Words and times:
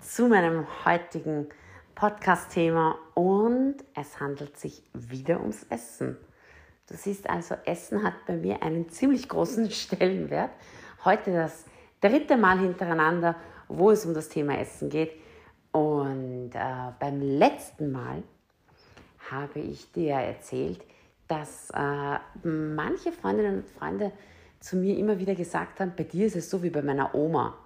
zu 0.00 0.28
meinem 0.28 0.66
heutigen 0.84 1.48
Podcast-Thema 1.94 2.98
und 3.14 3.76
es 3.94 4.20
handelt 4.20 4.58
sich 4.58 4.82
wieder 4.92 5.40
ums 5.40 5.64
Essen. 5.70 6.16
Du 6.88 6.94
siehst 6.94 7.28
also, 7.28 7.54
Essen 7.64 8.02
hat 8.02 8.14
bei 8.26 8.36
mir 8.36 8.62
einen 8.62 8.88
ziemlich 8.88 9.28
großen 9.28 9.70
Stellenwert. 9.70 10.50
Heute 11.04 11.32
das 11.32 11.64
dritte 12.00 12.36
Mal 12.36 12.58
hintereinander, 12.58 13.36
wo 13.68 13.90
es 13.90 14.04
um 14.04 14.14
das 14.14 14.28
Thema 14.28 14.58
Essen 14.58 14.90
geht. 14.90 15.12
Und 15.72 16.50
äh, 16.54 16.92
beim 16.98 17.20
letzten 17.20 17.90
Mal 17.90 18.22
habe 19.30 19.60
ich 19.60 19.90
dir 19.92 20.14
erzählt, 20.14 20.80
dass 21.28 21.70
äh, 21.70 22.18
manche 22.46 23.12
Freundinnen 23.12 23.58
und 23.58 23.68
Freunde 23.68 24.12
zu 24.60 24.76
mir 24.76 24.96
immer 24.96 25.18
wieder 25.18 25.34
gesagt 25.34 25.80
haben, 25.80 25.92
bei 25.96 26.04
dir 26.04 26.26
ist 26.26 26.36
es 26.36 26.48
so 26.48 26.62
wie 26.62 26.70
bei 26.70 26.82
meiner 26.82 27.14
Oma. 27.14 27.58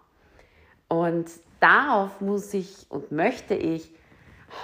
Und 0.88 1.30
darauf 1.60 2.20
muss 2.20 2.52
ich 2.54 2.90
und 2.90 3.12
möchte 3.12 3.54
ich 3.54 3.94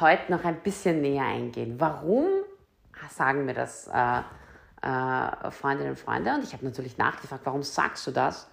heute 0.00 0.33
noch 0.33 0.44
ein 0.44 0.61
bisschen 0.61 1.00
näher 1.00 1.25
eingehen. 1.25 1.77
Warum 1.78 2.27
sagen 3.11 3.44
mir 3.44 3.55
das 3.55 3.89
äh, 3.89 4.19
äh, 4.83 5.50
Freundinnen 5.50 5.91
und 5.91 5.98
Freunde? 5.98 6.34
Und 6.34 6.42
ich 6.42 6.52
habe 6.52 6.64
natürlich 6.64 6.98
nachgefragt, 6.98 7.42
warum 7.44 7.62
sagst 7.62 8.06
du 8.06 8.11
das? 8.11 8.48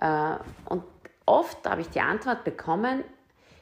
Äh, 0.00 0.36
und 0.66 0.84
oft 1.24 1.68
habe 1.68 1.80
ich 1.80 1.88
die 1.90 2.00
Antwort 2.00 2.44
bekommen, 2.44 3.04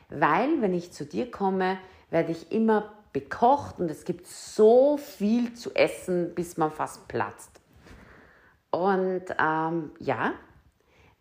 weil 0.08 0.60
wenn 0.60 0.74
ich 0.74 0.92
zu 0.92 1.04
dir 1.04 1.30
komme, 1.30 1.78
werde 2.10 2.32
ich 2.32 2.52
immer 2.52 2.92
bekocht 3.12 3.78
und 3.78 3.90
es 3.90 4.04
gibt 4.04 4.26
so 4.26 4.96
viel 4.96 5.54
zu 5.54 5.74
essen, 5.74 6.34
bis 6.34 6.56
man 6.56 6.70
fast 6.70 7.06
platzt. 7.08 7.60
Und 8.70 9.24
ähm, 9.38 9.92
ja, 10.00 10.32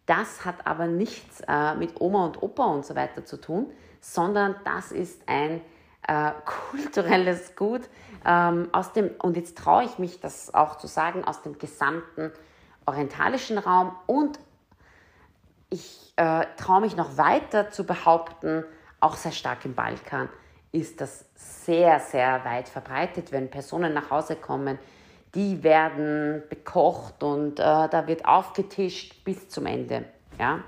das 0.05 0.45
hat 0.45 0.65
aber 0.65 0.87
nichts 0.87 1.41
äh, 1.47 1.75
mit 1.75 1.99
Oma 2.01 2.25
und 2.25 2.41
Opa 2.41 2.65
und 2.65 2.85
so 2.85 2.95
weiter 2.95 3.25
zu 3.25 3.39
tun, 3.39 3.71
sondern 4.01 4.55
das 4.65 4.91
ist 4.91 5.21
ein 5.27 5.61
äh, 6.07 6.31
kulturelles 6.71 7.55
Gut 7.55 7.81
ähm, 8.25 8.69
aus 8.71 8.93
dem, 8.93 9.11
und 9.21 9.37
jetzt 9.37 9.57
traue 9.57 9.83
ich 9.83 9.97
mich 9.99 10.19
das 10.19 10.53
auch 10.53 10.77
zu 10.77 10.87
sagen, 10.87 11.23
aus 11.23 11.41
dem 11.41 11.57
gesamten 11.57 12.31
orientalischen 12.85 13.57
Raum. 13.57 13.95
Und 14.07 14.39
ich 15.69 16.13
äh, 16.17 16.45
traue 16.57 16.81
mich 16.81 16.95
noch 16.95 17.17
weiter 17.17 17.71
zu 17.71 17.85
behaupten, 17.85 18.63
auch 18.99 19.15
sehr 19.15 19.31
stark 19.31 19.65
im 19.65 19.73
Balkan 19.73 20.29
ist 20.73 20.99
das 21.01 21.25
sehr, 21.35 21.99
sehr 21.99 22.43
weit 22.43 22.67
verbreitet, 22.67 23.31
wenn 23.31 23.49
Personen 23.49 23.93
nach 23.93 24.09
Hause 24.09 24.35
kommen, 24.35 24.79
die 25.35 25.63
werden 25.63 26.43
bekocht 26.49 27.23
und 27.23 27.59
äh, 27.59 27.63
da 27.63 28.03
wird 28.07 28.25
aufgetischt 28.25 29.23
bis 29.23 29.49
zum 29.49 29.65
Ende. 29.65 30.05
Ja? 30.39 30.63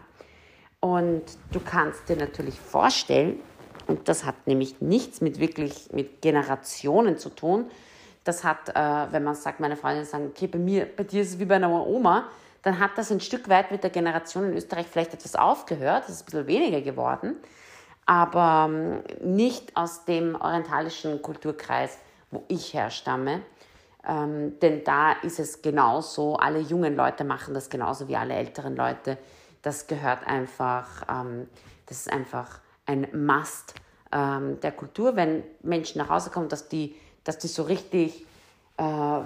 Und 0.79 1.23
du 1.51 1.59
kannst 1.59 2.09
dir 2.09 2.15
natürlich 2.15 2.59
vorstellen, 2.59 3.39
und 3.87 4.07
das 4.09 4.25
hat 4.25 4.47
nämlich 4.47 4.81
nichts 4.81 5.21
mit 5.21 5.39
wirklich 5.39 5.89
mit 5.91 6.21
Generationen 6.21 7.17
zu 7.17 7.29
tun. 7.29 7.69
Das 8.23 8.43
hat, 8.43 8.69
äh, 8.69 9.11
wenn 9.11 9.23
man 9.23 9.35
sagt, 9.35 9.59
meine 9.59 9.75
Freundinnen 9.75 10.05
sagen, 10.05 10.27
okay, 10.27 10.47
bei 10.47 10.57
mir, 10.57 10.85
bei 10.85 11.03
dir 11.03 11.21
ist 11.21 11.33
es 11.33 11.39
wie 11.39 11.45
bei 11.45 11.55
einer 11.55 11.85
Oma, 11.85 12.29
dann 12.63 12.79
hat 12.79 12.91
das 12.97 13.11
ein 13.11 13.19
Stück 13.19 13.47
weit 13.47 13.69
mit 13.69 13.83
der 13.83 13.91
Generation 13.91 14.45
in 14.45 14.57
Österreich 14.57 14.87
vielleicht 14.87 15.13
etwas 15.13 15.35
aufgehört, 15.35 16.05
das 16.07 16.15
ist 16.15 16.21
ein 16.23 16.25
bisschen 16.25 16.47
weniger 16.47 16.81
geworden, 16.81 17.35
aber 18.07 18.67
ähm, 18.67 19.03
nicht 19.23 19.77
aus 19.77 20.05
dem 20.05 20.33
orientalischen 20.33 21.21
Kulturkreis, 21.21 21.99
wo 22.31 22.43
ich 22.47 22.73
herstamme. 22.73 23.41
Ähm, 24.07 24.59
denn 24.59 24.83
da 24.83 25.13
ist 25.13 25.39
es 25.39 25.61
genauso, 25.61 26.35
alle 26.35 26.59
jungen 26.59 26.95
Leute 26.95 27.23
machen 27.23 27.53
das 27.53 27.69
genauso 27.69 28.07
wie 28.07 28.15
alle 28.15 28.35
älteren 28.35 28.75
Leute. 28.75 29.17
Das 29.61 29.87
gehört 29.87 30.27
einfach, 30.27 31.03
ähm, 31.09 31.47
das 31.87 32.01
ist 32.01 32.11
einfach 32.11 32.59
ein 32.85 33.07
Must 33.13 33.73
ähm, 34.11 34.59
der 34.59 34.71
Kultur, 34.71 35.15
wenn 35.15 35.43
Menschen 35.63 35.97
nach 35.97 36.09
Hause 36.09 36.29
kommen, 36.29 36.49
dass 36.49 36.69
die, 36.69 36.95
dass 37.23 37.39
die 37.39 37.47
so 37.47 37.63
richtig, 37.63 38.25
äh, 38.77 39.21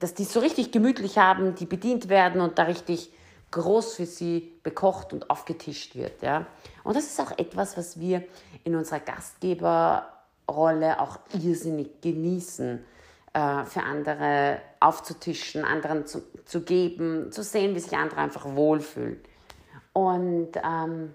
dass 0.00 0.14
die 0.14 0.24
so 0.24 0.40
richtig 0.40 0.72
gemütlich 0.72 1.18
haben, 1.18 1.54
die 1.54 1.66
bedient 1.66 2.08
werden 2.08 2.40
und 2.40 2.58
da 2.58 2.64
richtig 2.64 3.12
groß 3.52 3.94
für 3.94 4.06
sie 4.06 4.58
bekocht 4.64 5.12
und 5.12 5.30
aufgetischt 5.30 5.94
wird. 5.94 6.20
Ja? 6.22 6.46
Und 6.82 6.96
das 6.96 7.04
ist 7.04 7.20
auch 7.20 7.38
etwas, 7.38 7.76
was 7.76 8.00
wir 8.00 8.24
in 8.64 8.74
unserer 8.74 8.98
Gastgeberrolle 8.98 10.98
auch 10.98 11.20
irrsinnig 11.32 12.00
genießen 12.00 12.84
äh, 13.34 13.64
für 13.64 13.82
andere 13.82 14.60
aufzutischen, 14.80 15.64
anderen 15.64 16.06
zu, 16.06 16.22
zu 16.44 16.62
geben, 16.62 17.30
zu 17.32 17.42
sehen, 17.42 17.74
wie 17.74 17.80
sich 17.80 17.96
andere 17.96 18.20
einfach 18.20 18.46
wohlfühlen. 18.46 19.20
Und 19.92 20.52
ähm, 20.56 21.12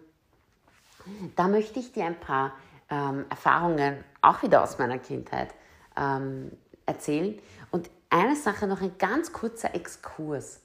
da 1.36 1.48
möchte 1.48 1.80
ich 1.80 1.92
dir 1.92 2.06
ein 2.06 2.20
paar 2.20 2.54
ähm, 2.90 3.26
Erfahrungen 3.30 4.04
auch 4.22 4.44
wieder 4.44 4.64
aus 4.64 4.78
meiner 4.78 4.98
Kindheit 4.98 5.50
ähm, 5.98 6.52
erzählen. 6.86 7.40
Und 7.72 7.90
eine 8.10 8.36
Sache 8.36 8.68
noch 8.68 8.82
ein 8.82 8.98
ganz 8.98 9.32
kurzer 9.32 9.74
Exkurs. 9.74 10.62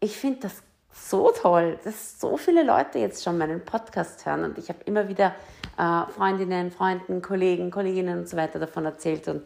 Ich 0.00 0.16
finde 0.16 0.40
das 0.40 0.62
so 0.92 1.32
toll, 1.32 1.78
dass 1.82 2.20
so 2.20 2.36
viele 2.36 2.62
Leute 2.62 2.98
jetzt 2.98 3.24
schon 3.24 3.38
meinen 3.38 3.64
Podcast 3.64 4.24
hören 4.26 4.44
und 4.44 4.58
ich 4.58 4.68
habe 4.68 4.78
immer 4.84 5.08
wieder 5.08 5.34
äh, 5.76 6.12
Freundinnen, 6.12 6.70
Freunden, 6.70 7.20
Kollegen, 7.20 7.70
Kolleginnen 7.70 8.20
und 8.20 8.28
so 8.28 8.36
weiter 8.36 8.60
davon 8.60 8.84
erzählt 8.84 9.26
und 9.26 9.44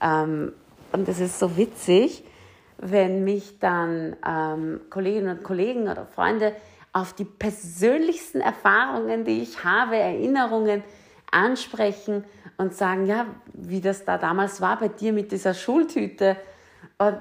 ähm, 0.00 0.52
und 0.92 1.08
es 1.08 1.20
ist 1.20 1.38
so 1.38 1.56
witzig, 1.56 2.24
wenn 2.78 3.24
mich 3.24 3.58
dann 3.58 4.16
ähm, 4.26 4.80
Kolleginnen 4.90 5.38
und 5.38 5.44
Kollegen 5.44 5.88
oder 5.88 6.06
Freunde 6.06 6.54
auf 6.92 7.12
die 7.12 7.24
persönlichsten 7.24 8.40
Erfahrungen, 8.40 9.24
die 9.24 9.42
ich 9.42 9.64
habe, 9.64 9.96
Erinnerungen 9.96 10.82
ansprechen 11.30 12.24
und 12.56 12.74
sagen, 12.74 13.06
ja, 13.06 13.26
wie 13.52 13.80
das 13.80 14.04
da 14.04 14.18
damals 14.18 14.60
war 14.60 14.78
bei 14.78 14.88
dir 14.88 15.12
mit 15.12 15.32
dieser 15.32 15.54
Schultüte. 15.54 16.36
Und 16.98 17.20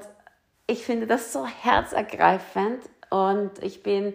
ich 0.67 0.85
finde 0.85 1.07
das 1.07 1.33
so 1.33 1.45
herzergreifend 1.45 2.83
und 3.09 3.51
ich 3.61 3.83
bin, 3.83 4.13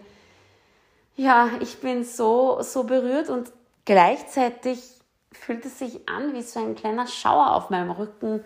ja, 1.16 1.50
ich 1.60 1.80
bin 1.80 2.04
so, 2.04 2.62
so 2.62 2.84
berührt 2.84 3.28
und 3.28 3.52
gleichzeitig 3.84 4.99
fühlt 5.32 5.64
es 5.64 5.78
sich 5.78 6.08
an 6.08 6.34
wie 6.34 6.42
so 6.42 6.60
ein 6.60 6.74
kleiner 6.74 7.06
Schauer 7.06 7.54
auf 7.54 7.70
meinem 7.70 7.90
Rücken, 7.90 8.44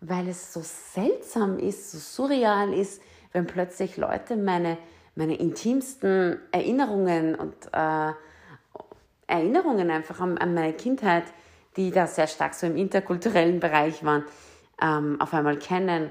weil 0.00 0.28
es 0.28 0.52
so 0.52 0.60
seltsam 0.62 1.58
ist, 1.58 1.92
so 1.92 1.98
surreal 1.98 2.72
ist, 2.72 3.00
wenn 3.32 3.46
plötzlich 3.46 3.96
Leute 3.96 4.36
meine, 4.36 4.78
meine 5.14 5.36
intimsten 5.36 6.40
Erinnerungen 6.52 7.34
und 7.34 7.54
äh, 7.72 8.12
Erinnerungen 9.26 9.90
einfach 9.90 10.20
an, 10.20 10.38
an, 10.38 10.54
meine 10.54 10.72
Kindheit, 10.72 11.24
die 11.76 11.90
da 11.90 12.06
sehr 12.06 12.26
stark 12.26 12.54
so 12.54 12.66
im 12.66 12.76
interkulturellen 12.76 13.60
Bereich 13.60 14.04
waren, 14.04 14.24
ähm, 14.80 15.20
auf 15.20 15.34
einmal 15.34 15.58
kennen. 15.58 16.10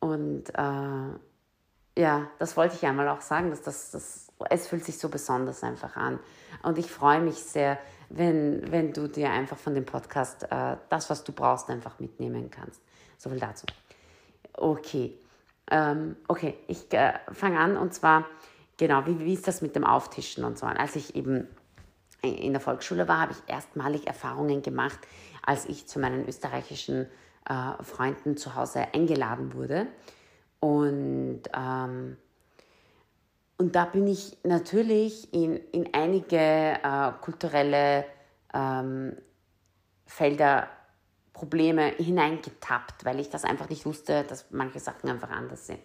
Und 0.00 0.50
äh, 0.50 2.00
ja, 2.00 2.30
das 2.38 2.56
wollte 2.56 2.76
ich 2.76 2.84
einmal 2.86 3.08
auch 3.08 3.22
sagen, 3.22 3.50
dass 3.50 3.62
das, 3.62 3.90
das, 3.90 4.28
es 4.50 4.68
fühlt 4.68 4.84
sich 4.84 4.98
so 4.98 5.08
besonders 5.08 5.62
einfach 5.62 5.96
an. 5.96 6.18
Und 6.62 6.78
ich 6.78 6.90
freue 6.90 7.20
mich 7.20 7.36
sehr, 7.36 7.78
wenn, 8.08 8.70
wenn 8.70 8.92
du 8.92 9.08
dir 9.08 9.30
einfach 9.30 9.56
von 9.56 9.74
dem 9.74 9.84
Podcast 9.84 10.44
äh, 10.50 10.76
das, 10.88 11.10
was 11.10 11.24
du 11.24 11.32
brauchst, 11.32 11.68
einfach 11.70 11.98
mitnehmen 11.98 12.50
kannst. 12.50 12.80
So 13.18 13.30
viel 13.30 13.40
dazu. 13.40 13.66
Okay, 14.52 15.18
ähm, 15.70 16.16
okay, 16.28 16.54
ich 16.68 16.92
äh, 16.92 17.14
fange 17.32 17.58
an 17.58 17.76
und 17.76 17.92
zwar, 17.92 18.26
genau, 18.76 19.06
wie, 19.06 19.18
wie 19.20 19.34
ist 19.34 19.48
das 19.48 19.62
mit 19.62 19.74
dem 19.76 19.84
Auftischen 19.84 20.44
und 20.44 20.58
so 20.58 20.66
an? 20.66 20.76
Als 20.76 20.96
ich 20.96 21.16
eben 21.16 21.48
in 22.22 22.52
der 22.52 22.60
Volksschule 22.60 23.08
war, 23.08 23.20
habe 23.20 23.32
ich 23.32 23.52
erstmalig 23.52 24.06
Erfahrungen 24.06 24.62
gemacht, 24.62 24.98
als 25.44 25.66
ich 25.66 25.86
zu 25.86 25.98
meinen 25.98 26.26
österreichischen 26.26 27.06
äh, 27.48 27.82
Freunden 27.82 28.36
zu 28.36 28.54
Hause 28.54 28.86
eingeladen 28.92 29.54
wurde. 29.54 29.86
Und, 30.60 31.42
ähm, 31.54 32.16
und 33.58 33.74
da 33.74 33.84
bin 33.84 34.06
ich 34.06 34.36
natürlich 34.42 35.32
in, 35.32 35.56
in 35.72 35.94
einige 35.94 36.36
äh, 36.36 37.12
kulturelle 37.20 38.04
ähm, 38.52 39.16
Felder 40.06 40.68
Probleme 41.32 41.88
hineingetappt, 41.88 43.04
weil 43.04 43.20
ich 43.20 43.28
das 43.28 43.44
einfach 43.44 43.68
nicht 43.68 43.84
wusste, 43.86 44.24
dass 44.24 44.46
manche 44.50 44.80
Sachen 44.80 45.10
einfach 45.10 45.30
anders 45.30 45.66
sind. 45.66 45.82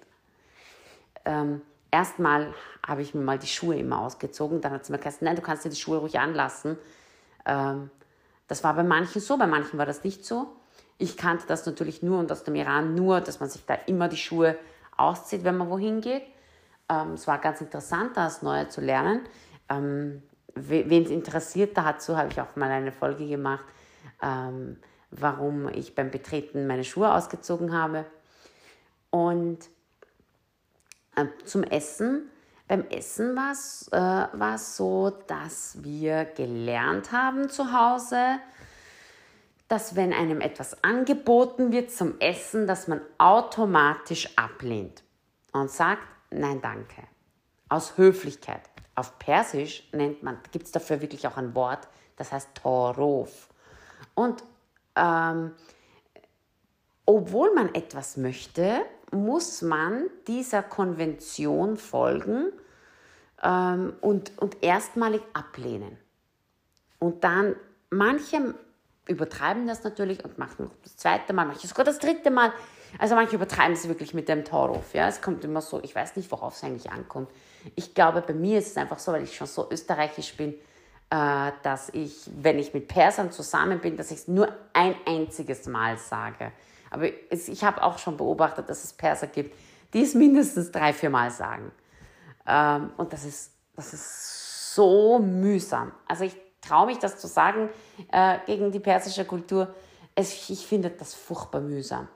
Ähm, 1.26 1.62
Erstmal 1.92 2.54
habe 2.88 3.02
ich 3.02 3.14
mir 3.14 3.22
mal 3.22 3.38
die 3.38 3.48
Schuhe 3.48 3.78
immer 3.78 4.00
ausgezogen, 4.00 4.62
dann 4.62 4.72
hat 4.72 4.86
sie 4.86 4.94
mir 4.94 4.98
gesagt, 4.98 5.22
nein, 5.22 5.36
du 5.36 5.42
kannst 5.42 5.66
dir 5.66 5.70
die 5.70 5.76
Schuhe 5.76 5.98
ruhig 5.98 6.18
anlassen. 6.20 6.78
Ähm, 7.46 7.92
das 8.48 8.64
war 8.64 8.74
bei 8.74 8.84
manchen 8.84 9.20
so, 9.20 9.38
bei 9.38 9.46
manchen 9.46 9.78
war 9.78 9.86
das 9.86 10.06
nicht 10.06 10.26
so. 10.26 10.56
Ich 10.98 11.18
kannte 11.18 11.46
das 11.48 11.66
natürlich 11.66 12.02
nur 12.02 12.20
und 12.20 12.32
aus 12.32 12.46
dem 12.46 12.56
Iran 12.56 12.96
nur, 12.96 13.20
dass 13.20 13.42
man 13.42 13.50
sich 13.50 13.66
da 13.66 13.74
immer 13.74 14.08
die 14.08 14.18
Schuhe 14.18 14.58
auszieht, 14.96 15.44
wenn 15.44 15.58
man 15.58 15.70
wohin 15.70 16.00
geht. 16.00 16.24
Ähm, 16.92 17.14
es 17.14 17.26
war 17.28 17.38
ganz 17.40 17.62
interessant, 17.62 18.18
das 18.18 18.42
Neue 18.42 18.68
zu 18.68 18.82
lernen. 18.82 19.22
Ähm, 19.70 20.22
Wen 20.54 21.04
es 21.06 21.10
interessiert, 21.10 21.78
dazu 21.78 22.18
habe 22.18 22.28
ich 22.30 22.42
auch 22.42 22.58
mal 22.58 22.70
eine 22.70 22.92
Folge 22.92 23.26
gemacht, 23.26 23.64
ähm, 24.22 24.78
warum 25.10 25.70
ich 25.70 25.96
beim 25.96 26.12
Betreten 26.12 26.68
meine 26.68 26.84
Schuhe 26.84 27.14
ausgezogen 27.14 27.74
habe. 27.74 28.06
Und 29.12 29.60
äh, 31.16 31.26
zum 31.46 31.64
Essen. 31.64 32.30
Beim 32.68 32.86
Essen 32.90 33.36
war 33.36 33.52
es 33.52 33.90
äh, 33.92 34.58
so, 34.58 35.10
dass 35.28 35.84
wir 35.84 36.26
gelernt 36.26 37.12
haben 37.12 37.50
zu 37.50 37.74
Hause, 37.74 38.40
dass 39.68 39.96
wenn 39.96 40.14
einem 40.14 40.42
etwas 40.42 40.84
angeboten 40.84 41.72
wird 41.72 41.92
zum 41.92 42.20
Essen, 42.20 42.68
dass 42.68 42.88
man 42.88 43.02
automatisch 43.18 44.38
ablehnt 44.38 45.04
und 45.52 45.70
sagt, 45.70 46.04
nein 46.32 46.62
danke, 46.62 47.04
aus 47.70 47.98
Höflichkeit. 47.98 48.62
Auf 48.96 49.20
Persisch 49.20 49.90
nennt 49.94 50.24
man, 50.24 50.38
gibt 50.52 50.66
es 50.66 50.72
dafür 50.72 51.02
wirklich 51.02 51.28
auch 51.28 51.38
ein 51.38 51.56
Wort, 51.56 51.88
das 52.18 52.32
heißt 52.32 52.56
Torof. 52.56 53.50
Und 54.16 54.44
ähm, 54.96 55.52
obwohl 57.06 57.54
man 57.54 57.74
etwas 57.74 58.18
möchte, 58.18 58.82
muss 59.12 59.62
man 59.62 60.06
dieser 60.28 60.64
Konvention 60.64 61.78
folgen 61.78 62.52
ähm, 63.44 63.94
und, 64.02 64.38
und 64.38 64.64
erstmalig 64.64 65.22
ablehnen. 65.34 65.98
Und 67.00 67.24
dann, 67.24 67.56
manche 67.90 68.56
übertreiben 69.08 69.68
das 69.68 69.84
natürlich 69.84 70.24
und 70.24 70.38
machen 70.38 70.70
das 70.84 70.96
zweite 70.96 71.34
Mal, 71.34 71.46
manche 71.46 71.68
sogar 71.68 71.86
das 71.86 72.00
dritte 72.00 72.32
Mal. 72.32 72.54
Also 72.98 73.16
manche 73.16 73.36
übertreiben 73.36 73.74
es 73.74 73.88
wirklich 73.88 74.14
mit 74.14 74.28
dem 74.28 74.44
Torov. 74.44 74.94
Ja? 74.94 75.08
Es 75.08 75.22
kommt 75.22 75.44
immer 75.44 75.62
so, 75.62 75.82
ich 75.84 75.96
weiß 75.96 76.16
nicht, 76.16 76.32
worauf 76.32 76.56
es 76.56 76.64
eigentlich 76.64 76.92
ankommt. 76.92 77.30
Ich 77.76 77.94
glaube, 77.94 78.22
bei 78.22 78.34
mir 78.34 78.60
ist 78.60 78.68
es 78.68 78.78
einfach 78.78 79.00
so, 79.00 79.12
weil 79.12 79.24
ich 79.24 79.36
schon 79.36 79.48
so 79.48 79.70
österreichisch 79.70 80.36
bin, 80.36 80.54
äh, 81.10 81.52
dass 81.64 81.90
ich, 81.90 82.30
wenn 82.36 82.60
ich 82.60 82.74
mit 82.74 82.88
Persern 82.88 83.32
zusammen 83.32 83.80
bin, 83.80 83.98
dass 83.98 84.12
ich 84.12 84.20
es 84.20 84.28
nur 84.28 84.50
ein 84.74 84.96
einziges 85.06 85.68
Mal 85.68 85.98
sage. 85.98 86.52
Aber 86.90 87.06
ich 87.30 87.64
habe 87.64 87.82
auch 87.84 87.98
schon 88.00 88.18
beobachtet, 88.18 88.70
dass 88.70 88.84
es 88.84 88.94
Perser 88.94 89.28
gibt, 89.28 89.56
die 89.94 90.02
es 90.02 90.14
mindestens 90.14 90.72
drei, 90.72 90.94
vier 90.94 91.10
Mal 91.10 91.32
sagen. 91.32 91.72
Ähm, 92.46 92.92
und 92.98 93.14
das 93.14 93.24
ist, 93.24 93.52
das 93.76 93.94
ist 93.94 94.74
so 94.76 95.20
mühsam. 95.20 95.92
Also 96.08 96.26
ich 96.26 96.36
traue 96.62 96.88
mich, 96.88 96.98
das 96.98 97.18
zu 97.18 97.28
sagen 97.28 97.70
äh, 98.12 98.40
gegen 98.46 98.72
die 98.72 98.80
persische 98.80 99.26
Kultur. 99.26 99.74
ich 100.16 100.66
finde 100.68 100.90
das 100.90 101.14
furchtbar 101.14 101.62
mühsam 101.62 102.08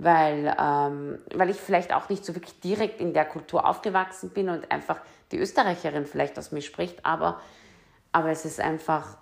weil, 0.00 0.56
ähm, 0.58 1.18
weil 1.34 1.50
ich 1.50 1.58
vielleicht 1.58 1.92
auch 1.92 2.08
nicht 2.08 2.24
so 2.24 2.34
wirklich 2.34 2.58
direkt 2.60 3.00
in 3.00 3.12
der 3.12 3.26
Kultur 3.26 3.66
aufgewachsen 3.66 4.30
bin 4.30 4.48
und 4.48 4.70
einfach 4.72 4.98
die 5.30 5.38
Österreicherin 5.38 6.06
vielleicht 6.06 6.38
aus 6.38 6.52
mir 6.52 6.62
spricht, 6.62 7.04
aber, 7.04 7.40
aber 8.10 8.30
es 8.30 8.46
ist 8.46 8.60
einfach, 8.60 9.18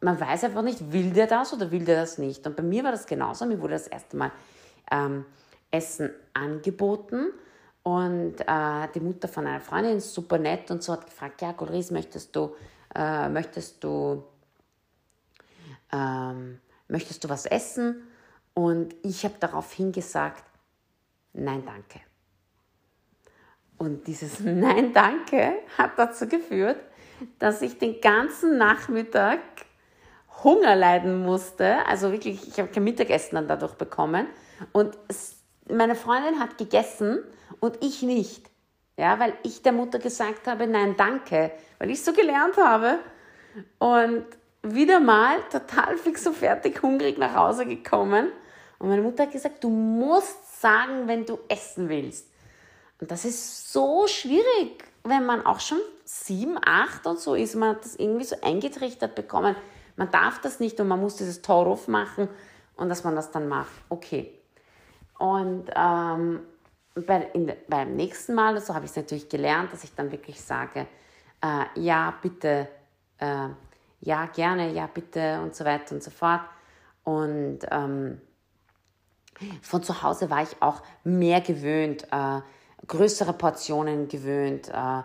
man 0.00 0.20
weiß 0.20 0.44
einfach 0.44 0.62
nicht, 0.62 0.92
will 0.92 1.12
der 1.12 1.26
das 1.26 1.52
oder 1.54 1.70
will 1.70 1.84
der 1.84 2.02
das 2.02 2.18
nicht. 2.18 2.46
Und 2.46 2.56
bei 2.56 2.62
mir 2.62 2.84
war 2.84 2.92
das 2.92 3.06
genauso, 3.06 3.46
mir 3.46 3.60
wurde 3.60 3.72
das 3.72 3.86
erste 3.86 4.18
Mal 4.18 4.30
ähm, 4.92 5.24
Essen 5.70 6.10
angeboten 6.34 7.28
und 7.82 8.34
äh, 8.40 8.88
die 8.94 9.00
Mutter 9.00 9.28
von 9.28 9.46
einer 9.46 9.60
Freundin 9.60 9.98
super 10.00 10.36
nett 10.36 10.70
und 10.70 10.82
so 10.82 10.92
hat 10.92 11.06
gefragt, 11.06 11.40
ja, 11.40 11.52
Golris, 11.52 11.90
möchtest 11.90 12.36
du, 12.36 12.54
äh, 12.94 13.30
möchtest 13.30 13.82
du, 13.82 14.24
ähm, 15.90 16.60
möchtest 16.86 17.24
du 17.24 17.30
was 17.30 17.46
essen? 17.46 18.02
Und 18.58 18.96
ich 19.04 19.22
habe 19.22 19.36
daraufhin 19.38 19.92
gesagt, 19.92 20.42
nein, 21.32 21.62
danke. 21.64 22.00
Und 23.76 24.08
dieses 24.08 24.40
Nein, 24.40 24.92
danke 24.92 25.60
hat 25.78 25.92
dazu 25.96 26.26
geführt, 26.26 26.80
dass 27.38 27.62
ich 27.62 27.78
den 27.78 28.00
ganzen 28.00 28.58
Nachmittag 28.58 29.38
Hunger 30.42 30.74
leiden 30.74 31.24
musste. 31.24 31.86
Also 31.86 32.10
wirklich, 32.10 32.48
ich 32.48 32.58
habe 32.58 32.68
kein 32.68 32.82
Mittagessen 32.82 33.36
dann 33.36 33.46
dadurch 33.46 33.74
bekommen. 33.74 34.26
Und 34.72 34.98
meine 35.70 35.94
Freundin 35.94 36.40
hat 36.40 36.58
gegessen 36.58 37.22
und 37.60 37.78
ich 37.84 38.02
nicht. 38.02 38.50
Ja, 38.96 39.20
weil 39.20 39.34
ich 39.44 39.62
der 39.62 39.70
Mutter 39.70 40.00
gesagt 40.00 40.48
habe, 40.48 40.66
nein, 40.66 40.96
danke, 40.96 41.52
weil 41.78 41.90
ich 41.90 42.02
so 42.02 42.12
gelernt 42.12 42.56
habe. 42.56 42.98
Und 43.78 44.24
wieder 44.64 44.98
mal 44.98 45.36
total 45.52 45.96
fix 46.02 46.26
und 46.26 46.36
fertig 46.36 46.82
hungrig 46.82 47.18
nach 47.18 47.36
Hause 47.36 47.64
gekommen 47.64 48.32
und 48.78 48.88
meine 48.88 49.02
Mutter 49.02 49.24
hat 49.24 49.32
gesagt, 49.32 49.62
du 49.64 49.68
musst 49.68 50.60
sagen, 50.60 51.08
wenn 51.08 51.26
du 51.26 51.38
essen 51.48 51.88
willst. 51.88 52.26
Und 53.00 53.10
das 53.10 53.24
ist 53.24 53.72
so 53.72 54.06
schwierig, 54.06 54.84
wenn 55.04 55.24
man 55.24 55.44
auch 55.46 55.60
schon 55.60 55.78
sieben, 56.04 56.58
acht 56.64 57.06
und 57.06 57.18
so 57.18 57.34
ist, 57.34 57.54
man 57.54 57.76
hat 57.76 57.84
das 57.84 57.96
irgendwie 57.96 58.24
so 58.24 58.36
eingetrichtert 58.42 59.14
bekommen. 59.14 59.56
Man 59.96 60.10
darf 60.10 60.40
das 60.40 60.60
nicht 60.60 60.80
und 60.80 60.88
man 60.88 61.00
muss 61.00 61.16
dieses 61.16 61.42
Toruf 61.42 61.88
machen 61.88 62.28
und 62.76 62.88
dass 62.88 63.04
man 63.04 63.16
das 63.16 63.30
dann 63.30 63.48
macht. 63.48 63.72
Okay. 63.88 64.32
Und 65.18 65.70
ähm, 65.74 66.40
bei, 66.94 67.22
in, 67.34 67.52
beim 67.68 67.96
nächsten 67.96 68.34
Mal, 68.34 68.60
so 68.60 68.74
habe 68.74 68.84
ich 68.84 68.92
es 68.92 68.96
natürlich 68.96 69.28
gelernt, 69.28 69.72
dass 69.72 69.84
ich 69.84 69.94
dann 69.94 70.12
wirklich 70.12 70.40
sage, 70.40 70.86
äh, 71.42 71.80
ja, 71.80 72.14
bitte, 72.22 72.68
äh, 73.18 73.48
ja, 74.00 74.26
gerne, 74.26 74.72
ja, 74.72 74.86
bitte 74.86 75.40
und 75.42 75.54
so 75.54 75.64
weiter 75.64 75.94
und 75.94 76.02
so 76.02 76.10
fort. 76.10 76.42
Und 77.02 77.60
ähm, 77.70 78.20
von 79.62 79.82
zu 79.82 80.02
Hause 80.02 80.30
war 80.30 80.42
ich 80.42 80.60
auch 80.60 80.82
mehr 81.04 81.40
gewöhnt, 81.40 82.06
äh, 82.10 82.40
größere 82.86 83.32
Portionen 83.32 84.08
gewöhnt. 84.08 84.68
Äh, 84.68 85.02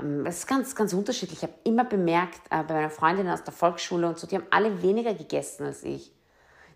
ähm, 0.00 0.26
es 0.26 0.38
ist 0.38 0.46
ganz, 0.46 0.74
ganz 0.74 0.92
unterschiedlich. 0.92 1.38
Ich 1.38 1.42
habe 1.42 1.54
immer 1.64 1.84
bemerkt, 1.84 2.40
äh, 2.50 2.62
bei 2.62 2.74
meiner 2.74 2.90
Freundin 2.90 3.28
aus 3.28 3.44
der 3.44 3.52
Volksschule 3.52 4.08
und 4.08 4.18
so, 4.18 4.26
die 4.26 4.36
haben 4.36 4.46
alle 4.50 4.82
weniger 4.82 5.14
gegessen 5.14 5.66
als 5.66 5.82
ich. 5.82 6.12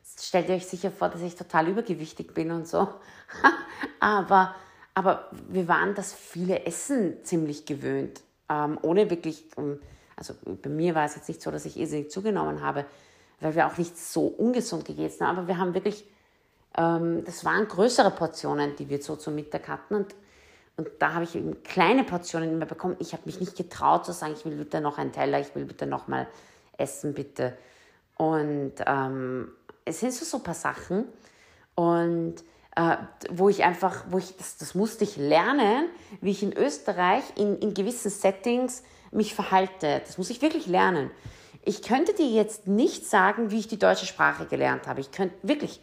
Jetzt 0.02 0.26
stellt 0.26 0.48
ihr 0.48 0.56
euch 0.56 0.66
sicher 0.66 0.90
vor, 0.90 1.08
dass 1.08 1.22
ich 1.22 1.34
total 1.34 1.68
übergewichtig 1.68 2.34
bin 2.34 2.50
und 2.50 2.68
so. 2.68 2.88
aber, 4.00 4.54
aber 4.94 5.30
wir 5.48 5.66
waren 5.68 5.94
das 5.94 6.12
viele 6.12 6.66
Essen 6.66 7.24
ziemlich 7.24 7.64
gewöhnt, 7.64 8.20
ähm, 8.48 8.78
ohne 8.82 9.08
wirklich, 9.08 9.44
ähm, 9.56 9.80
also 10.16 10.34
bei 10.44 10.70
mir 10.70 10.94
war 10.94 11.04
es 11.04 11.16
jetzt 11.16 11.28
nicht 11.28 11.42
so, 11.42 11.50
dass 11.50 11.64
ich 11.64 11.78
irrsinnig 11.78 12.10
zugenommen 12.10 12.62
habe, 12.62 12.84
weil 13.40 13.54
wir 13.54 13.66
auch 13.66 13.78
nicht 13.78 13.98
so 13.98 14.26
ungesund 14.26 14.84
gegessen 14.84 15.26
haben, 15.26 15.38
aber 15.38 15.48
wir 15.48 15.58
haben 15.58 15.74
wirklich 15.74 16.04
das 16.76 17.44
waren 17.44 17.68
größere 17.68 18.10
Portionen, 18.10 18.74
die 18.76 18.88
wir 18.88 19.00
so 19.00 19.16
zum 19.16 19.36
Mittag 19.36 19.68
hatten. 19.68 19.94
Und, 19.94 20.14
und 20.76 20.88
da 20.98 21.14
habe 21.14 21.24
ich 21.24 21.36
eben 21.36 21.62
kleine 21.62 22.04
Portionen 22.04 22.52
immer 22.52 22.66
bekommen. 22.66 22.96
Ich 22.98 23.12
habe 23.12 23.22
mich 23.26 23.40
nicht 23.40 23.56
getraut 23.56 24.04
zu 24.04 24.12
sagen, 24.12 24.34
ich 24.36 24.44
will 24.44 24.56
bitte 24.56 24.80
noch 24.80 24.98
einen 24.98 25.12
Teller, 25.12 25.40
ich 25.40 25.54
will 25.54 25.64
bitte 25.64 25.86
noch 25.86 26.08
mal 26.08 26.26
essen, 26.76 27.14
bitte. 27.14 27.56
Und 28.16 28.72
ähm, 28.86 29.52
es 29.84 30.00
sind 30.00 30.12
so, 30.12 30.24
so 30.24 30.38
ein 30.38 30.42
paar 30.42 30.54
Sachen. 30.54 31.06
Und 31.76 32.36
äh, 32.76 32.96
wo 33.30 33.48
ich 33.48 33.62
einfach, 33.62 34.04
wo 34.10 34.18
ich, 34.18 34.36
das, 34.36 34.56
das 34.56 34.74
musste 34.74 35.04
ich 35.04 35.16
lernen, 35.16 35.86
wie 36.20 36.32
ich 36.32 36.42
in 36.42 36.52
Österreich 36.52 37.22
in, 37.36 37.58
in 37.58 37.74
gewissen 37.74 38.10
Settings 38.10 38.82
mich 39.12 39.34
verhalte. 39.34 40.02
Das 40.04 40.18
muss 40.18 40.30
ich 40.30 40.42
wirklich 40.42 40.66
lernen. 40.66 41.10
Ich 41.64 41.82
könnte 41.82 42.14
dir 42.14 42.26
jetzt 42.26 42.66
nicht 42.66 43.06
sagen, 43.06 43.50
wie 43.50 43.60
ich 43.60 43.68
die 43.68 43.78
deutsche 43.78 44.06
Sprache 44.06 44.46
gelernt 44.46 44.86
habe. 44.86 45.00
Ich 45.00 45.12
könnte 45.12 45.34
wirklich, 45.42 45.80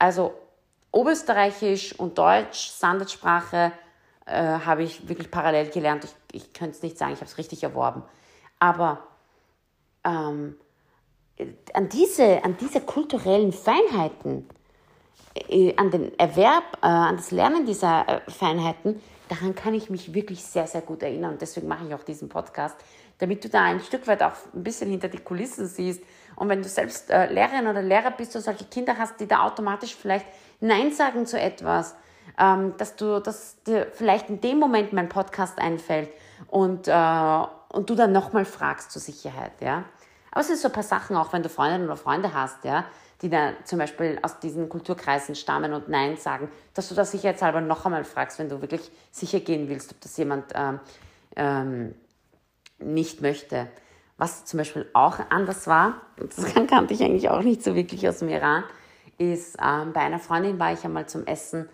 also 0.00 0.34
Oberösterreichisch 0.90 1.96
und 1.98 2.18
Deutsch, 2.18 2.72
Standardsprache, 2.76 3.70
äh, 4.26 4.42
habe 4.42 4.82
ich 4.82 5.08
wirklich 5.08 5.30
parallel 5.30 5.70
gelernt. 5.70 6.04
Ich, 6.04 6.42
ich 6.42 6.52
könnte 6.52 6.76
es 6.76 6.82
nicht 6.82 6.98
sagen, 6.98 7.12
ich 7.12 7.20
habe 7.20 7.30
es 7.30 7.38
richtig 7.38 7.62
erworben. 7.62 8.02
Aber 8.58 9.04
ähm, 10.04 10.56
an, 11.74 11.88
diese, 11.88 12.42
an 12.44 12.56
diese 12.60 12.80
kulturellen 12.80 13.52
Feinheiten, 13.52 14.48
äh, 15.48 15.76
an 15.76 15.90
den 15.90 16.18
Erwerb, 16.18 16.78
äh, 16.82 16.86
an 16.86 17.16
das 17.16 17.30
Lernen 17.30 17.66
dieser 17.66 18.08
äh, 18.08 18.30
Feinheiten, 18.30 19.00
daran 19.30 19.54
kann 19.54 19.74
ich 19.74 19.88
mich 19.88 20.12
wirklich 20.12 20.44
sehr, 20.44 20.66
sehr 20.66 20.82
gut 20.82 21.02
erinnern. 21.02 21.32
Und 21.32 21.40
deswegen 21.40 21.68
mache 21.68 21.86
ich 21.86 21.94
auch 21.94 22.02
diesen 22.02 22.28
Podcast, 22.28 22.76
damit 23.18 23.44
du 23.44 23.48
da 23.48 23.62
ein 23.62 23.80
Stück 23.80 24.06
weit 24.06 24.22
auch 24.22 24.32
ein 24.54 24.64
bisschen 24.64 24.90
hinter 24.90 25.08
die 25.08 25.18
Kulissen 25.18 25.66
siehst 25.66 26.02
und 26.40 26.48
wenn 26.48 26.62
du 26.62 26.68
selbst 26.68 27.10
äh, 27.10 27.30
Lehrerin 27.30 27.66
oder 27.66 27.82
Lehrer 27.82 28.10
bist 28.10 28.34
und 28.34 28.42
solche 28.42 28.64
Kinder 28.64 28.96
hast, 28.96 29.20
die 29.20 29.28
da 29.28 29.44
automatisch 29.44 29.94
vielleicht 29.94 30.24
Nein 30.60 30.90
sagen 30.90 31.26
zu 31.26 31.38
etwas, 31.38 31.94
ähm, 32.38 32.74
dass 32.78 32.96
du, 32.96 33.20
dass 33.20 33.62
dir 33.64 33.88
vielleicht 33.92 34.30
in 34.30 34.40
dem 34.40 34.58
Moment 34.58 34.94
mein 34.94 35.10
Podcast 35.10 35.58
einfällt 35.58 36.10
und, 36.48 36.88
äh, 36.88 37.44
und 37.72 37.90
du 37.90 37.94
dann 37.94 38.12
nochmal 38.12 38.46
fragst 38.46 38.90
zur 38.90 39.02
Sicherheit, 39.02 39.52
ja. 39.60 39.84
Aber 40.30 40.40
es 40.40 40.46
sind 40.46 40.58
so 40.58 40.68
ein 40.68 40.72
paar 40.72 40.82
Sachen, 40.82 41.16
auch 41.16 41.32
wenn 41.32 41.42
du 41.42 41.50
Freundinnen 41.50 41.84
oder 41.84 41.96
Freunde 41.96 42.32
hast, 42.32 42.64
ja, 42.64 42.86
die 43.22 43.28
da 43.28 43.52
zum 43.64 43.78
Beispiel 43.78 44.18
aus 44.22 44.40
diesen 44.40 44.68
Kulturkreisen 44.68 45.34
stammen 45.34 45.72
und 45.72 45.88
Nein 45.88 46.16
sagen, 46.16 46.50
dass 46.74 46.88
du 46.88 46.94
das 46.94 47.10
sicherheitshalber 47.10 47.60
noch 47.60 47.84
einmal 47.84 48.04
fragst, 48.04 48.38
wenn 48.38 48.48
du 48.48 48.60
wirklich 48.62 48.90
sicher 49.10 49.40
gehen 49.40 49.68
willst, 49.68 49.92
ob 49.92 50.00
das 50.00 50.16
jemand 50.16 50.46
ähm, 50.54 50.80
ähm, 51.36 51.94
nicht 52.78 53.20
möchte. 53.20 53.68
was 54.16 54.44
zum 54.44 54.58
Beispiel 54.58 54.88
auch 54.92 55.18
anders 55.30 55.66
war, 55.66 56.02
das 56.16 56.54
kannte 56.66 56.94
ich 56.94 57.02
eigentlich 57.02 57.28
auch 57.28 57.42
nicht 57.42 57.62
so 57.62 57.74
wirklich 57.74 58.08
aus 58.08 58.18
dem 58.18 58.28
Iran, 58.28 58.64
ist, 59.18 59.58
ähm, 59.62 59.92
bei 59.92 60.00
einer 60.00 60.18
Freundin 60.18 60.58
war 60.58 60.72
ich 60.72 60.84
einmal 60.84 61.06
zum 61.06 61.26
Essen 61.26 61.68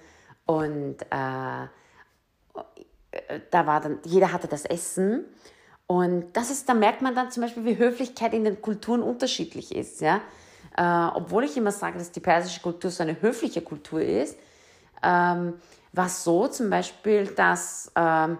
und 0.47 1.03
äh, 1.03 1.67
da 3.51 3.67
war 3.67 3.81
dann, 3.81 3.99
jeder 4.05 4.33
hatte 4.33 4.49
das 4.49 4.65
Essen 4.65 5.25
und 5.87 6.37
das 6.37 6.51
ist, 6.51 6.69
da 6.69 6.75
merkt 6.75 7.03
man 7.03 7.15
dann 7.15 7.31
zum 7.31 7.45
Beispiel, 7.45 7.65
wie 7.65 7.79
Höflichkeit 7.79 8.35
in 8.35 8.45
den 8.45 8.61
Kulturen 8.61 9.03
unterschiedlich 9.03 9.75
ist, 9.75 10.01
ja. 10.01 10.21
Äh, 10.77 10.83
obwohl 11.15 11.45
ich 11.45 11.57
immer 11.57 11.73
sage, 11.73 11.99
dass 11.99 12.13
die 12.13 12.21
persische 12.21 12.61
Kultur 12.61 12.91
so 12.91 13.03
eine 13.03 13.21
höfliche 13.21 13.63
Kultur 13.63 14.01
ist, 14.03 14.37
ähm, 15.03 15.55
war 15.93 16.07
es 16.07 16.25
so 16.25 16.49
zum 16.49 16.69
Beispiel, 16.69 17.27
dass 17.27 17.91
ähm, 17.97 18.39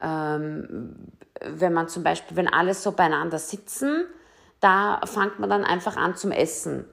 ähm, 0.00 0.94
wenn 1.42 1.72
man 1.72 1.88
zum 1.88 2.02
Beispiel, 2.02 2.36
wenn 2.36 2.48
alle 2.48 2.74
so 2.74 2.92
beieinander 2.92 3.38
sitzen, 3.38 4.04
da 4.60 5.00
fängt 5.04 5.38
man 5.38 5.48
dann 5.48 5.64
einfach 5.64 5.96
an 5.96 6.16
zum 6.16 6.32
Essen. 6.32 6.84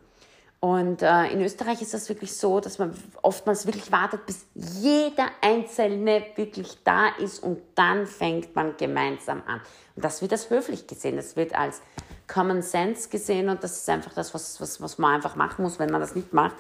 Und 0.60 1.04
äh, 1.04 1.28
in 1.28 1.42
Österreich 1.42 1.82
ist 1.82 1.94
das 1.94 2.10
wirklich 2.10 2.36
so, 2.36 2.60
dass 2.60 2.80
man 2.80 2.92
oftmals 3.22 3.68
wirklich 3.68 3.92
wartet, 3.92 4.26
bis 4.26 4.48
jeder 4.56 5.28
Einzelne 5.42 6.24
wirklich 6.36 6.84
da 6.84 7.10
ist 7.20 7.44
und 7.44 7.62
dann 7.76 8.08
fängt 8.08 8.56
man 8.56 8.76
gemeinsam 8.76 9.44
an. 9.46 9.62
Und 9.96 10.04
das 10.04 10.22
wird 10.22 10.32
als 10.32 10.50
höflich 10.50 10.88
gesehen, 10.88 11.16
das 11.16 11.36
wird 11.36 11.54
als 11.54 11.82
Common 12.28 12.62
Sense 12.62 13.10
gesehen 13.10 13.50
und 13.50 13.64
das 13.64 13.78
ist 13.78 13.90
einfach 13.90 14.14
das, 14.14 14.34
was, 14.34 14.60
was, 14.60 14.82
was 14.82 14.98
man 14.98 15.16
einfach 15.16 15.36
machen 15.36 15.64
muss, 15.64 15.80
wenn 15.80 15.90
man 15.90 16.02
das 16.02 16.16
nicht 16.16 16.34
macht. 16.34 16.56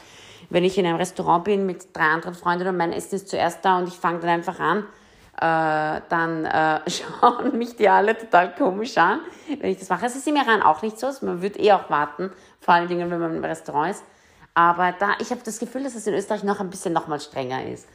Wenn 0.49 0.63
ich 0.63 0.77
in 0.77 0.85
einem 0.85 0.97
Restaurant 0.97 1.43
bin 1.43 1.65
mit 1.65 1.95
drei 1.95 2.05
anderen 2.05 2.35
Freunden 2.35 2.67
und 2.67 2.77
mein 2.77 2.93
Essen 2.93 3.15
ist 3.15 3.27
zuerst 3.27 3.63
da 3.65 3.79
und 3.79 3.87
ich 3.87 3.95
fange 3.95 4.19
dann 4.19 4.29
einfach 4.29 4.59
an, 4.59 4.85
äh, 5.39 6.01
dann 6.09 6.45
äh, 6.45 6.79
schauen 6.89 7.57
mich 7.57 7.75
die 7.75 7.89
alle 7.89 8.17
total 8.17 8.55
komisch 8.55 8.97
an, 8.97 9.19
wenn 9.59 9.71
ich 9.71 9.79
das 9.79 9.89
mache. 9.89 10.05
Es 10.05 10.15
ist 10.15 10.27
im 10.27 10.35
Iran 10.35 10.61
auch 10.61 10.81
nicht 10.81 10.99
so, 10.99 11.07
man 11.21 11.41
würde 11.41 11.59
eh 11.59 11.73
auch 11.73 11.89
warten, 11.89 12.31
vor 12.59 12.73
allen 12.73 12.87
Dingen, 12.87 13.11
wenn 13.11 13.19
man 13.19 13.35
im 13.35 13.43
Restaurant 13.43 13.91
ist. 13.91 14.03
Aber 14.53 14.93
da, 14.97 15.11
ich 15.19 15.29
habe 15.29 15.41
das 15.43 15.59
Gefühl, 15.59 15.83
dass 15.83 15.93
es 15.93 16.07
in 16.07 16.15
Österreich 16.15 16.43
noch 16.43 16.59
ein 16.59 16.69
bisschen 16.69 16.93
noch 16.93 17.07
mal 17.07 17.19
strenger 17.19 17.65
ist. 17.67 17.85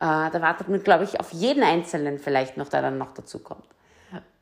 Äh, 0.00 0.30
da 0.30 0.42
wartet 0.42 0.68
man, 0.68 0.82
glaube 0.82 1.04
ich, 1.04 1.18
auf 1.18 1.32
jeden 1.32 1.62
Einzelnen 1.62 2.18
vielleicht 2.18 2.56
noch, 2.56 2.68
der 2.68 2.82
dann 2.82 2.98
noch 2.98 3.12
dazu 3.12 3.38
kommt. 3.38 3.64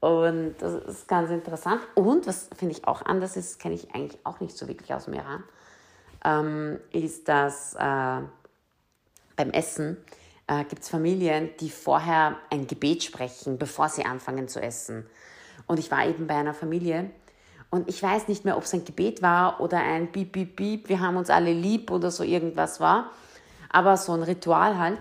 Und 0.00 0.54
das 0.58 0.74
ist 0.84 1.08
ganz 1.08 1.30
interessant. 1.30 1.80
Und 1.94 2.26
was 2.26 2.48
finde 2.56 2.74
ich 2.74 2.86
auch 2.86 3.02
anders 3.04 3.36
ist, 3.36 3.58
kenne 3.58 3.74
ich 3.74 3.94
eigentlich 3.94 4.24
auch 4.24 4.40
nicht 4.40 4.56
so 4.56 4.68
wirklich 4.68 4.94
aus 4.94 5.06
dem 5.06 5.14
Iran, 5.14 5.44
ähm, 6.24 6.80
ist, 6.92 7.28
dass 7.28 7.74
äh, 7.74 8.20
beim 9.36 9.50
Essen 9.52 9.96
äh, 10.46 10.64
gibt 10.64 10.82
es 10.82 10.88
Familien, 10.88 11.50
die 11.60 11.70
vorher 11.70 12.36
ein 12.50 12.66
Gebet 12.66 13.02
sprechen, 13.02 13.58
bevor 13.58 13.88
sie 13.88 14.04
anfangen 14.04 14.48
zu 14.48 14.60
essen. 14.60 15.06
Und 15.66 15.78
ich 15.78 15.90
war 15.90 16.06
eben 16.06 16.26
bei 16.26 16.36
einer 16.36 16.54
Familie 16.54 17.10
und 17.70 17.88
ich 17.88 18.02
weiß 18.02 18.28
nicht 18.28 18.44
mehr, 18.44 18.56
ob 18.56 18.64
es 18.64 18.72
ein 18.72 18.84
Gebet 18.84 19.20
war 19.20 19.60
oder 19.60 19.78
ein 19.78 20.10
Piep, 20.10 20.32
Piep, 20.32 20.56
Piep, 20.56 20.88
wir 20.88 21.00
haben 21.00 21.16
uns 21.16 21.28
alle 21.28 21.52
lieb 21.52 21.90
oder 21.90 22.10
so 22.10 22.24
irgendwas 22.24 22.80
war. 22.80 23.10
Aber 23.70 23.96
so 23.98 24.12
ein 24.12 24.22
Ritual 24.22 24.78
halt. 24.78 24.98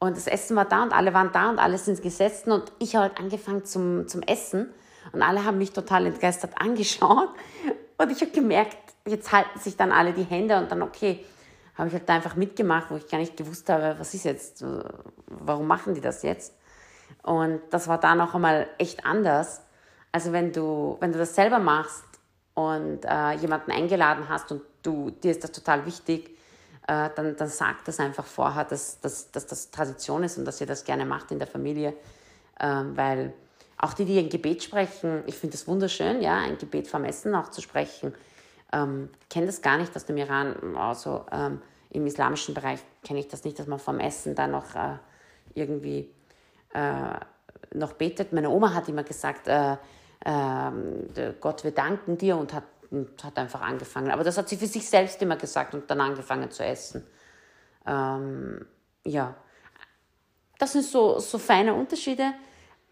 Und 0.00 0.16
das 0.16 0.28
Essen 0.28 0.54
war 0.56 0.64
da 0.64 0.84
und 0.84 0.92
alle 0.92 1.12
waren 1.12 1.32
da 1.32 1.50
und 1.50 1.58
alle 1.58 1.76
sind 1.76 2.00
gesessen 2.02 2.52
und 2.52 2.70
ich 2.78 2.94
habe 2.94 3.08
halt 3.08 3.18
angefangen 3.18 3.64
zum, 3.64 4.06
zum 4.06 4.22
Essen 4.22 4.72
und 5.12 5.22
alle 5.22 5.44
haben 5.44 5.58
mich 5.58 5.72
total 5.72 6.06
entgeistert 6.06 6.52
angeschaut 6.60 7.30
und 7.96 8.12
ich 8.12 8.20
habe 8.20 8.30
gemerkt, 8.30 8.76
jetzt 9.06 9.32
halten 9.32 9.58
sich 9.58 9.76
dann 9.76 9.90
alle 9.90 10.12
die 10.12 10.22
Hände 10.22 10.56
und 10.56 10.70
dann, 10.70 10.82
okay, 10.82 11.24
habe 11.74 11.88
ich 11.88 11.94
halt 11.94 12.08
einfach 12.10 12.36
mitgemacht, 12.36 12.90
wo 12.90 12.96
ich 12.96 13.08
gar 13.08 13.18
nicht 13.18 13.36
gewusst 13.36 13.68
habe, 13.68 13.96
was 13.98 14.14
ist 14.14 14.24
jetzt, 14.24 14.64
warum 15.26 15.66
machen 15.66 15.94
die 15.94 16.00
das 16.00 16.22
jetzt? 16.22 16.54
Und 17.22 17.60
das 17.70 17.88
war 17.88 17.98
da 17.98 18.14
noch 18.14 18.34
einmal 18.34 18.68
echt 18.78 19.04
anders. 19.04 19.62
Also 20.12 20.32
wenn 20.32 20.52
du, 20.52 20.96
wenn 21.00 21.12
du 21.12 21.18
das 21.18 21.34
selber 21.34 21.58
machst 21.58 22.04
und 22.54 23.04
äh, 23.04 23.32
jemanden 23.32 23.70
eingeladen 23.70 24.28
hast 24.28 24.50
und 24.50 24.62
du, 24.82 25.10
dir 25.10 25.30
ist 25.30 25.44
das 25.44 25.52
total 25.52 25.86
wichtig, 25.86 26.37
äh, 26.88 27.10
dann, 27.14 27.36
dann 27.36 27.48
sag 27.48 27.84
das 27.84 28.00
einfach 28.00 28.26
vorher, 28.26 28.64
dass, 28.64 29.00
dass, 29.00 29.30
dass 29.30 29.46
das 29.46 29.70
Tradition 29.70 30.24
ist 30.24 30.38
und 30.38 30.44
dass 30.44 30.60
ihr 30.60 30.66
das 30.66 30.84
gerne 30.84 31.06
macht 31.06 31.30
in 31.30 31.38
der 31.38 31.46
Familie. 31.46 31.94
Äh, 32.58 32.66
weil 32.66 33.32
auch 33.76 33.94
die, 33.94 34.04
die 34.04 34.18
ein 34.18 34.28
Gebet 34.28 34.64
sprechen, 34.64 35.22
ich 35.26 35.36
finde 35.36 35.56
das 35.56 35.68
wunderschön, 35.68 36.20
ja, 36.20 36.38
ein 36.38 36.58
Gebet 36.58 36.88
vom 36.88 37.04
Essen 37.04 37.34
auch 37.36 37.48
zu 37.48 37.62
sprechen 37.62 38.12
ähm, 38.72 39.10
kenne 39.30 39.46
das 39.46 39.62
gar 39.62 39.78
nicht 39.78 39.94
aus 39.96 40.04
dem 40.04 40.16
Iran. 40.16 40.76
Also 40.76 41.24
ähm, 41.32 41.60
im 41.90 42.06
islamischen 42.06 42.54
Bereich 42.54 42.80
kenne 43.02 43.20
ich 43.20 43.28
das 43.28 43.44
nicht, 43.44 43.58
dass 43.58 43.66
man 43.66 43.78
vom 43.78 43.98
Essen 43.98 44.34
dann 44.34 44.50
noch 44.50 44.74
äh, 44.74 44.96
irgendwie 45.54 46.10
äh, 46.74 47.74
noch 47.74 47.94
betet. 47.94 48.32
Meine 48.32 48.50
Oma 48.50 48.74
hat 48.74 48.88
immer 48.88 49.04
gesagt, 49.04 49.48
äh, 49.48 49.76
ähm, 50.24 51.08
Gott, 51.40 51.64
wir 51.64 51.70
danken 51.70 52.18
dir 52.18 52.36
und 52.36 52.52
hat, 52.52 52.64
und 52.90 53.22
hat 53.22 53.38
einfach 53.38 53.60
angefangen. 53.60 54.10
Aber 54.10 54.24
das 54.24 54.38
hat 54.38 54.48
sie 54.48 54.56
für 54.56 54.66
sich 54.66 54.88
selbst 54.88 55.20
immer 55.22 55.36
gesagt 55.36 55.74
und 55.74 55.90
dann 55.90 56.00
angefangen 56.00 56.50
zu 56.50 56.64
essen. 56.64 57.06
Ähm, 57.86 58.66
ja, 59.04 59.34
das 60.58 60.72
sind 60.72 60.84
so, 60.84 61.18
so 61.18 61.38
feine 61.38 61.74
Unterschiede. 61.74 62.32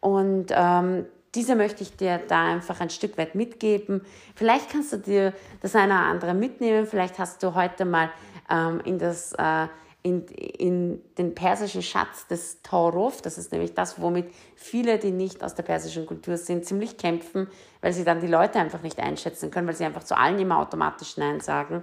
Und 0.01 0.47
ähm, 0.51 1.07
diese 1.35 1.55
möchte 1.55 1.83
ich 1.83 1.97
dir 1.97 2.19
da 2.19 2.47
einfach 2.47 2.81
ein 2.81 2.91
Stück 2.91 3.19
weit 3.19 3.35
mitgeben. 3.35 4.03
Vielleicht 4.35 4.71
kannst 4.71 4.93
du 4.93 4.99
dir 4.99 5.33
das 5.61 5.75
eine 5.75 5.95
oder 5.95 6.05
andere 6.05 6.35
mitnehmen. 6.35 6.87
Vielleicht 6.87 7.19
hast 7.19 7.43
du 7.43 7.55
heute 7.55 7.85
mal 7.85 8.11
ähm, 8.51 8.81
in, 8.85 8.99
das, 8.99 9.33
äh, 9.33 9.67
in, 10.07 10.25
in 10.29 11.03
den 11.19 11.35
persischen 11.35 11.83
Schatz 11.83 12.29
des 12.29 12.63
Tauruf, 12.63 13.23
das 13.23 13.39
ist 13.39 13.51
nämlich 13.51 13.75
das, 13.75 14.01
womit 14.01 14.33
viele, 14.55 14.99
die 14.99 15.11
nicht 15.11 15.43
aus 15.43 15.57
der 15.57 15.65
persischen 15.65 16.07
Kultur 16.07 16.37
sind, 16.37 16.65
ziemlich 16.65 16.97
kämpfen, 16.97 17.49
weil 17.81 17.93
sie 17.93 18.05
dann 18.05 18.21
die 18.21 18.29
Leute 18.29 18.61
einfach 18.61 18.83
nicht 18.83 19.01
einschätzen 19.01 19.51
können, 19.51 19.67
weil 19.67 19.75
sie 19.75 19.85
einfach 19.85 20.05
zu 20.05 20.17
allen 20.17 20.39
immer 20.39 20.59
automatisch 20.59 21.17
Nein 21.17 21.41
sagen. 21.41 21.83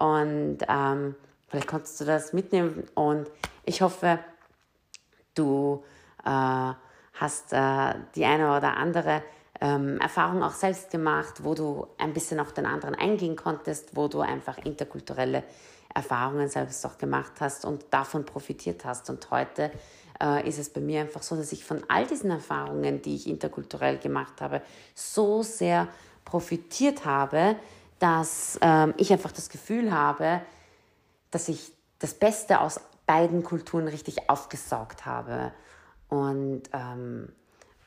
Und 0.00 0.58
ähm, 0.66 1.16
vielleicht 1.48 1.68
konntest 1.68 2.00
du 2.00 2.06
das 2.06 2.32
mitnehmen 2.32 2.84
und 2.94 3.30
ich 3.66 3.82
hoffe, 3.82 4.20
du 5.34 5.84
äh, 6.24 6.72
hast 7.12 7.52
äh, 7.52 7.94
die 8.14 8.24
eine 8.24 8.56
oder 8.56 8.78
andere 8.78 9.22
ähm, 9.60 10.00
Erfahrung 10.00 10.42
auch 10.42 10.54
selbst 10.54 10.90
gemacht, 10.90 11.44
wo 11.44 11.54
du 11.54 11.88
ein 11.98 12.14
bisschen 12.14 12.40
auf 12.40 12.54
den 12.54 12.64
anderen 12.64 12.94
eingehen 12.94 13.36
konntest, 13.36 13.96
wo 13.96 14.08
du 14.08 14.20
einfach 14.20 14.56
interkulturelle 14.56 15.44
Erfahrungen 15.94 16.48
selbst 16.48 16.84
auch 16.84 16.98
gemacht 16.98 17.34
hast 17.40 17.64
und 17.64 17.84
davon 17.90 18.24
profitiert 18.24 18.84
hast. 18.84 19.08
Und 19.10 19.30
heute 19.30 19.70
äh, 20.20 20.46
ist 20.46 20.58
es 20.58 20.68
bei 20.68 20.80
mir 20.80 21.00
einfach 21.00 21.22
so, 21.22 21.36
dass 21.36 21.52
ich 21.52 21.64
von 21.64 21.82
all 21.88 22.06
diesen 22.06 22.30
Erfahrungen, 22.30 23.00
die 23.00 23.14
ich 23.14 23.28
interkulturell 23.28 23.98
gemacht 23.98 24.40
habe, 24.40 24.60
so 24.94 25.42
sehr 25.42 25.88
profitiert 26.24 27.04
habe, 27.04 27.56
dass 27.98 28.58
ähm, 28.60 28.94
ich 28.96 29.12
einfach 29.12 29.32
das 29.32 29.48
Gefühl 29.48 29.92
habe, 29.92 30.40
dass 31.30 31.48
ich 31.48 31.72
das 32.00 32.14
Beste 32.14 32.60
aus 32.60 32.80
beiden 33.06 33.42
Kulturen 33.44 33.88
richtig 33.88 34.28
aufgesaugt 34.28 35.06
habe. 35.06 35.52
Und, 36.08 36.62
ähm, 36.72 37.28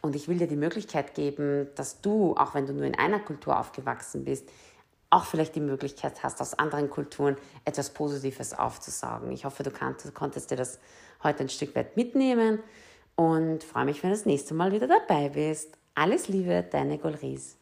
und 0.01 0.15
ich 0.15 0.27
will 0.27 0.37
dir 0.37 0.47
die 0.47 0.55
Möglichkeit 0.55 1.13
geben, 1.15 1.67
dass 1.75 2.01
du, 2.01 2.35
auch 2.35 2.53
wenn 2.53 2.65
du 2.65 2.73
nur 2.73 2.85
in 2.85 2.97
einer 2.97 3.19
Kultur 3.19 3.59
aufgewachsen 3.59 4.23
bist, 4.25 4.49
auch 5.09 5.25
vielleicht 5.25 5.55
die 5.55 5.61
Möglichkeit 5.61 6.23
hast, 6.23 6.41
aus 6.41 6.53
anderen 6.53 6.89
Kulturen 6.89 7.37
etwas 7.65 7.91
Positives 7.91 8.53
aufzusaugen. 8.53 9.31
Ich 9.31 9.45
hoffe, 9.45 9.63
du 9.63 9.71
konntest 9.71 10.51
dir 10.51 10.57
das 10.57 10.79
heute 11.23 11.43
ein 11.43 11.49
Stück 11.49 11.75
weit 11.75 11.95
mitnehmen 11.95 12.59
und 13.15 13.63
freue 13.63 13.85
mich, 13.85 14.03
wenn 14.03 14.11
du 14.11 14.15
das 14.15 14.25
nächste 14.25 14.53
Mal 14.53 14.71
wieder 14.71 14.87
dabei 14.87 15.29
bist. 15.29 15.77
Alles 15.95 16.27
Liebe, 16.27 16.63
deine 16.69 16.97
Golries. 16.97 17.57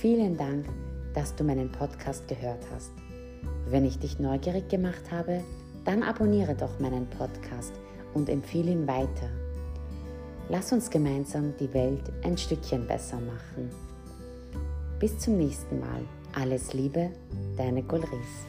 Vielen 0.00 0.36
Dank, 0.36 0.66
dass 1.14 1.34
du 1.34 1.44
meinen 1.44 1.72
Podcast 1.72 2.28
gehört 2.28 2.62
hast. 2.74 2.92
Wenn 3.66 3.84
ich 3.84 3.98
dich 3.98 4.18
neugierig 4.18 4.68
gemacht 4.68 5.10
habe, 5.10 5.42
dann 5.84 6.02
abonniere 6.02 6.54
doch 6.54 6.78
meinen 6.78 7.08
Podcast 7.08 7.72
und 8.12 8.28
empfehle 8.28 8.70
ihn 8.70 8.86
weiter. 8.86 9.43
Lass 10.56 10.70
uns 10.70 10.88
gemeinsam 10.88 11.52
die 11.58 11.74
Welt 11.74 12.12
ein 12.22 12.38
Stückchen 12.38 12.86
besser 12.86 13.16
machen. 13.16 13.68
Bis 15.00 15.18
zum 15.18 15.36
nächsten 15.36 15.80
Mal. 15.80 16.02
Alles 16.32 16.72
Liebe, 16.72 17.10
deine 17.56 17.82
Golris. 17.82 18.46